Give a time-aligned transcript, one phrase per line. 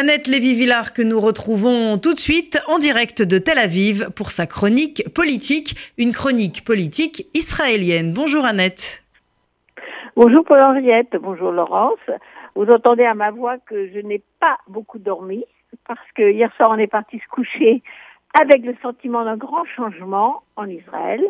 [0.00, 4.46] Annette Lévy-Villard que nous retrouvons tout de suite en direct de Tel Aviv pour sa
[4.46, 8.12] chronique politique, une chronique politique israélienne.
[8.14, 9.02] Bonjour Annette.
[10.14, 11.98] Bonjour Paul-Henriette, bonjour Laurence.
[12.54, 15.44] Vous entendez à ma voix que je n'ai pas beaucoup dormi
[15.88, 17.82] parce que hier soir on est parti se coucher
[18.40, 21.24] avec le sentiment d'un grand changement en Israël.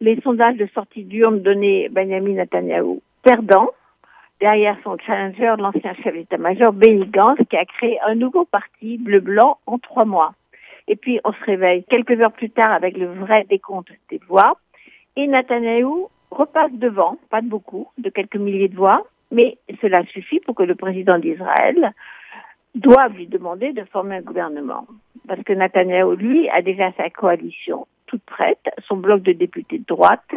[0.00, 3.72] Les sondages de sortie d'urne donnaient Benjamin Netanyahu perdant
[4.40, 9.58] derrière son challenger, l'ancien chef d'état-major Benny Gantz, qui a créé un nouveau parti bleu-blanc
[9.66, 10.34] en trois mois.
[10.88, 14.56] Et puis, on se réveille quelques heures plus tard avec le vrai décompte des voix.
[15.16, 20.40] Et Netanyahu repasse devant, pas de beaucoup, de quelques milliers de voix, mais cela suffit
[20.40, 21.92] pour que le président d'Israël
[22.74, 24.86] doive lui demander de former un gouvernement.
[25.26, 29.84] Parce que Netanyahu, lui, a déjà sa coalition toute prête, son bloc de députés de
[29.84, 30.30] droite,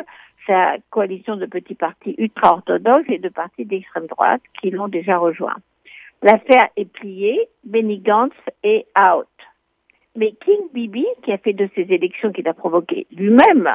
[0.50, 5.58] sa coalition de petits partis ultra-orthodoxes et de partis d'extrême droite qui l'ont déjà rejoint.
[6.24, 9.28] L'affaire est pliée, Benny Gantz est out.
[10.16, 13.70] Mais King Bibi, qui a fait de ces élections qu'il a provoqué lui-même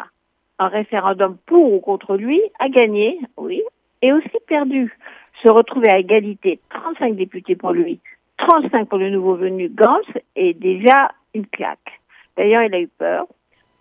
[0.59, 3.63] un référendum pour ou contre lui, a gagné, oui,
[4.03, 4.97] et aussi perdu.
[5.43, 8.01] Se retrouver à égalité, 35 députés pour lui,
[8.39, 12.01] 35 pour le nouveau venu Gantz, est déjà une claque.
[12.37, 13.27] D'ailleurs, il a eu peur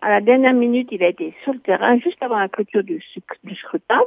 [0.04, 3.02] à la dernière minute, il a été sur le terrain, juste avant la clôture du,
[3.54, 4.02] scrutin,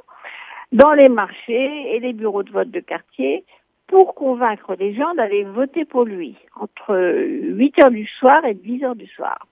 [0.71, 3.43] dans les marchés et les bureaux de vote de quartier,
[3.87, 8.83] pour convaincre les gens d'aller voter pour lui, entre 8 heures du soir et 10
[8.83, 9.47] heures du soir.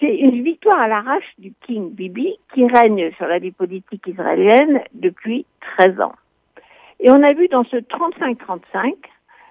[0.00, 4.80] C'est une victoire à l'arrache du King Bibi qui règne sur la vie politique israélienne
[4.94, 5.46] depuis
[5.78, 6.14] 13 ans.
[6.98, 8.94] Et on a vu dans ce 35-35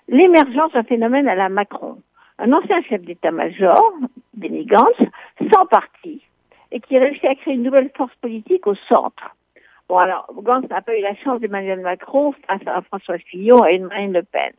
[0.09, 1.97] l'émergence d'un phénomène à la Macron.
[2.39, 3.93] Un ancien chef d'état-major,
[4.35, 4.97] Benny Gantz,
[5.53, 5.96] sans parti,
[6.87, 9.35] qui réussit à créer une nouvelle force politique au centre.
[9.89, 13.79] Bon, alors, Gantz n'a pas eu la chance d'Emmanuel Macron face à François Fillon et
[13.79, 14.51] Marine Le Pen.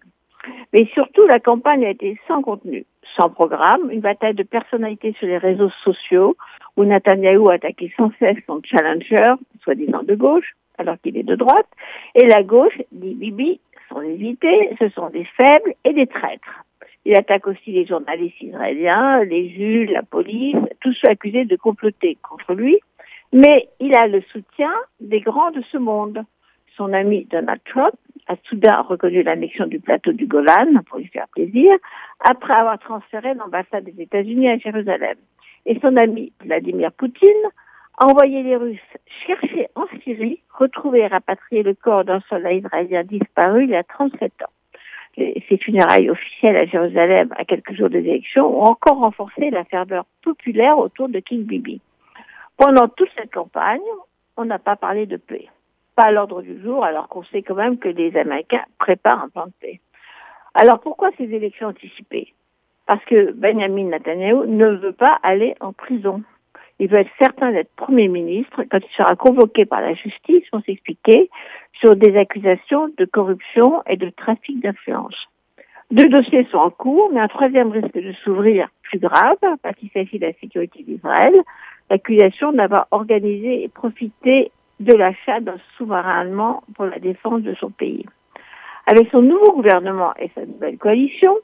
[0.72, 5.26] Mais surtout, la campagne a été sans contenu, sans programme, une bataille de personnalités sur
[5.26, 6.36] les réseaux sociaux
[6.76, 11.66] où Netanyahu attaquait sans cesse son challenger, soi-disant de gauche, alors qu'il est de droite,
[12.14, 16.64] et la gauche, dit Bibi, sont invités, ce sont des faibles et des traîtres.
[17.08, 22.18] Il attaque aussi les journalistes israéliens, les juges, la police, tous ceux accusés de comploter
[22.20, 22.78] contre lui.
[23.32, 24.70] Mais il a le soutien
[25.00, 26.22] des grands de ce monde.
[26.76, 27.94] Son ami Donald Trump
[28.26, 31.72] a soudain reconnu l'annexion du plateau du Golan pour lui faire plaisir,
[32.28, 35.16] après avoir transféré l'ambassade des États-Unis à Jérusalem.
[35.64, 37.46] Et son ami Vladimir Poutine
[37.96, 38.78] a envoyé les Russes
[39.26, 43.82] chercher en Syrie, retrouver et rapatrier le corps d'un soldat israélien disparu il y a
[43.82, 44.52] 37 ans
[45.48, 50.04] ces funérailles officielles à Jérusalem à quelques jours des élections ont encore renforcé la ferveur
[50.22, 51.80] populaire autour de King Bibi.
[52.56, 53.80] Pendant toute cette campagne,
[54.36, 55.46] on n'a pas parlé de paix.
[55.96, 59.28] Pas à l'ordre du jour, alors qu'on sait quand même que les Américains préparent un
[59.28, 59.80] plan de paix.
[60.54, 62.32] Alors pourquoi ces élections anticipées?
[62.86, 66.22] Parce que Benjamin Netanyahu ne veut pas aller en prison.
[66.78, 70.60] Il veut être certain d'être Premier ministre quand il sera convoqué par la justice pour
[70.62, 71.28] s'expliquer
[71.80, 75.14] sur des accusations de corruption et de trafic d'influence.
[75.90, 79.90] Deux dossiers sont en cours, mais un troisième risque de s'ouvrir plus grave parce qu'il
[79.90, 81.34] s'agit de la sécurité d'Israël,
[81.88, 84.50] l'accusation d'avoir organisé et profité
[84.80, 88.04] de l'achat d'un sous-marin allemand pour la défense de son pays.
[88.86, 91.34] Avec son nouveau gouvernement et sa nouvelle coalition,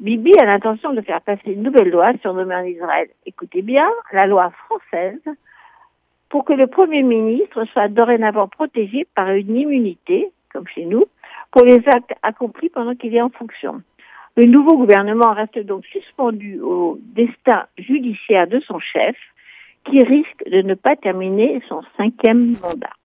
[0.00, 4.26] Bibi a l'intention de faire passer une nouvelle loi surnommée en Israël, écoutez bien, la
[4.26, 5.20] loi française,
[6.34, 11.04] pour que le Premier ministre soit dorénavant protégé par une immunité, comme chez nous,
[11.52, 13.82] pour les actes accomplis pendant qu'il est en fonction.
[14.36, 19.14] Le nouveau gouvernement reste donc suspendu au destin judiciaire de son chef,
[19.84, 22.96] qui risque de ne pas terminer son cinquième mandat.